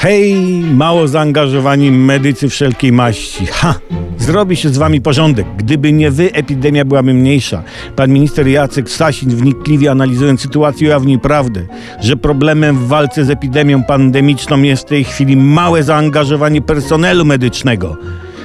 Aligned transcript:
Hej, 0.00 0.34
mało 0.74 1.08
zaangażowani 1.08 1.90
medycy 1.90 2.48
wszelkiej 2.48 2.92
maści. 2.92 3.46
Ha! 3.46 3.74
Zrobi 4.18 4.56
się 4.56 4.68
z 4.68 4.78
wami 4.78 5.00
porządek. 5.00 5.46
Gdyby 5.56 5.92
nie 5.92 6.10
wy, 6.10 6.32
epidemia 6.32 6.84
byłaby 6.84 7.14
mniejsza. 7.14 7.62
Pan 7.96 8.10
minister 8.10 8.48
Jacek 8.48 8.90
Sasin 8.90 9.30
wnikliwie 9.30 9.90
analizując 9.90 10.40
sytuację 10.40 10.88
ujawnił 10.88 11.20
prawdę, 11.20 11.66
że 12.00 12.16
problemem 12.16 12.78
w 12.78 12.88
walce 12.88 13.24
z 13.24 13.30
epidemią 13.30 13.84
pandemiczną 13.84 14.62
jest 14.62 14.82
w 14.82 14.88
tej 14.88 15.04
chwili 15.04 15.36
małe 15.36 15.82
zaangażowanie 15.82 16.62
personelu 16.62 17.24
medycznego. 17.24 17.96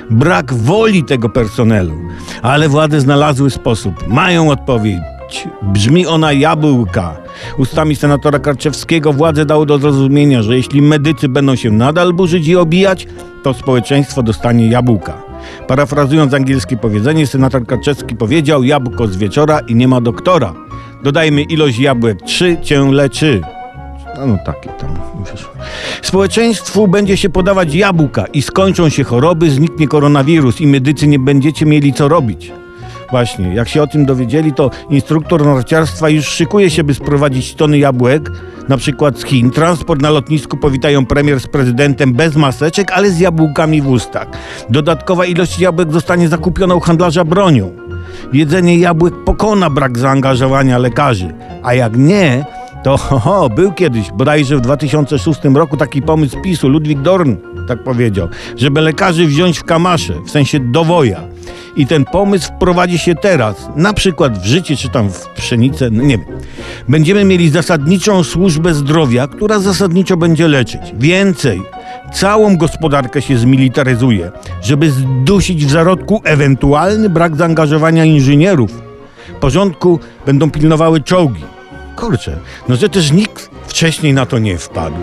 Brak 0.10 0.54
woli 0.54 1.04
tego 1.04 1.30
personelu. 1.30 1.94
Ale 2.42 2.70
władze 2.70 3.02
znalazły 3.02 3.50
sposób. 3.50 4.08
Mają 4.08 4.50
odpowiedź. 4.50 5.13
Brzmi 5.62 6.08
ona 6.08 6.34
jabłka. 6.34 7.18
Ustami 7.58 7.96
senatora 7.96 8.40
Karczewskiego 8.40 9.14
władze 9.14 9.46
dały 9.46 9.66
do 9.66 9.78
zrozumienia, 9.78 10.44
że 10.44 10.58
jeśli 10.58 10.82
medycy 10.82 11.30
będą 11.30 11.56
się 11.56 11.72
nadal 11.72 12.14
burzyć 12.14 12.48
i 12.48 12.56
obijać, 12.56 13.08
to 13.44 13.54
społeczeństwo 13.54 14.24
dostanie 14.24 14.68
jabłka. 14.68 15.22
Parafrazując 15.68 16.34
angielskie 16.34 16.78
powiedzenie, 16.78 17.28
senator 17.28 17.66
Karczewski 17.66 18.16
powiedział: 18.16 18.64
Jabłko 18.64 19.08
z 19.08 19.18
wieczora 19.18 19.60
i 19.60 19.76
nie 19.76 19.88
ma 19.88 20.02
doktora. 20.02 20.54
Dodajmy 21.04 21.42
ilość 21.42 21.80
jabłek, 21.80 22.22
trzy 22.22 22.58
cię 22.62 22.92
leczy. 22.92 23.42
No, 24.18 24.28
no 24.28 24.38
takie 24.46 24.70
tam. 24.70 24.90
Społeczeństwu 26.02 26.88
będzie 26.88 27.18
się 27.18 27.30
podawać 27.30 27.76
jabłka 27.76 28.26
i 28.26 28.42
skończą 28.42 28.90
się 28.90 29.04
choroby, 29.04 29.52
zniknie 29.52 29.88
koronawirus 29.88 30.62
i 30.62 30.68
medycy 30.68 31.08
nie 31.08 31.20
będziecie 31.20 31.66
mieli 31.66 31.94
co 31.94 32.08
robić. 32.08 32.52
Właśnie, 33.14 33.54
jak 33.54 33.70
się 33.70 33.82
o 33.82 33.88
tym 33.88 34.06
dowiedzieli, 34.06 34.54
to 34.54 34.70
instruktor 34.90 35.46
narciarstwa 35.46 36.10
już 36.10 36.26
szykuje 36.28 36.70
się, 36.70 36.84
by 36.84 36.94
sprowadzić 36.94 37.56
tony 37.56 37.78
jabłek, 37.78 38.32
na 38.70 38.78
przykład 38.78 39.20
z 39.20 39.26
Chin. 39.26 39.52
Transport 39.52 40.02
na 40.02 40.10
lotnisku 40.10 40.58
powitają 40.58 41.06
premier 41.06 41.40
z 41.40 41.48
prezydentem 41.48 42.14
bez 42.14 42.36
maseczek, 42.36 42.92
ale 42.92 43.12
z 43.12 43.20
jabłkami 43.20 43.82
w 43.82 43.88
ustach. 43.88 44.28
Dodatkowa 44.70 45.26
ilość 45.26 45.60
jabłek 45.60 45.92
zostanie 45.92 46.28
zakupiona 46.28 46.76
u 46.76 46.80
handlarza 46.80 47.24
bronią. 47.26 47.72
Jedzenie 48.34 48.78
jabłek 48.78 49.14
pokona 49.26 49.70
brak 49.70 49.98
zaangażowania 49.98 50.78
lekarzy, 50.78 51.34
a 51.64 51.74
jak 51.74 51.98
nie, 51.98 52.46
to 52.84 52.98
ho, 52.98 53.20
ho, 53.20 53.50
był 53.50 53.72
kiedyś, 53.72 54.12
bodajże 54.12 54.58
w 54.58 54.62
2006 54.62 55.40
roku 55.56 55.78
taki 55.78 56.02
pomysł 56.02 56.42
PiSu, 56.42 56.70
Ludwik 56.70 57.02
Dorn 57.02 57.36
tak 57.68 57.84
powiedział, 57.84 58.28
żeby 58.58 58.82
lekarzy 58.82 59.28
wziąć 59.28 59.60
w 59.60 59.64
kamasze, 59.64 60.14
w 60.26 60.32
sensie 60.32 60.60
dowoja. 60.60 61.33
I 61.76 61.88
ten 61.88 62.06
pomysł 62.06 62.48
wprowadzi 62.48 62.98
się 62.98 63.16
teraz, 63.16 63.70
na 63.76 63.94
przykład 63.94 64.40
w 64.40 64.46
życie, 64.46 64.78
czy 64.78 64.90
tam 64.90 65.10
w 65.10 65.28
pszenicę, 65.28 65.90
no 65.92 66.04
nie 66.04 66.18
wiem. 66.18 66.28
Będziemy 66.90 67.26
mieli 67.26 67.50
zasadniczą 67.50 68.24
służbę 68.24 68.74
zdrowia, 68.74 69.28
która 69.28 69.60
zasadniczo 69.60 70.18
będzie 70.18 70.48
leczyć. 70.48 70.82
Więcej, 71.00 71.62
całą 72.14 72.58
gospodarkę 72.58 73.22
się 73.22 73.38
zmilitaryzuje, 73.38 74.32
żeby 74.62 74.92
zdusić 74.92 75.66
w 75.66 75.72
zarodku 75.72 76.22
ewentualny 76.24 77.10
brak 77.10 77.36
zaangażowania 77.36 78.06
inżynierów. 78.06 78.82
Porządku 79.40 80.00
będą 80.26 80.52
pilnowały 80.52 81.02
czołgi. 81.02 81.44
Kurczę, 81.96 82.38
no 82.70 82.76
że 82.76 82.90
też 82.90 83.12
nikt 83.12 83.50
wcześniej 83.68 84.14
na 84.14 84.26
to 84.26 84.40
nie 84.40 84.58
wpadł. 84.58 84.96